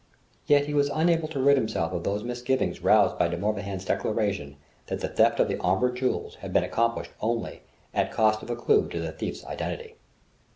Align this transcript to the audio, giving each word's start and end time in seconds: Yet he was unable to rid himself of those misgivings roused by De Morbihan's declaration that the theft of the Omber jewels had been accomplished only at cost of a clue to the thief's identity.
Yet 0.47 0.65
he 0.65 0.73
was 0.73 0.89
unable 0.91 1.27
to 1.27 1.39
rid 1.39 1.57
himself 1.57 1.93
of 1.93 2.03
those 2.03 2.23
misgivings 2.23 2.81
roused 2.81 3.19
by 3.19 3.27
De 3.27 3.37
Morbihan's 3.37 3.85
declaration 3.85 4.55
that 4.87 4.99
the 4.99 5.07
theft 5.07 5.39
of 5.39 5.47
the 5.47 5.59
Omber 5.59 5.91
jewels 5.91 6.37
had 6.37 6.51
been 6.51 6.63
accomplished 6.63 7.11
only 7.21 7.61
at 7.93 8.11
cost 8.11 8.41
of 8.41 8.49
a 8.49 8.55
clue 8.55 8.89
to 8.89 8.99
the 8.99 9.11
thief's 9.11 9.45
identity. 9.45 9.93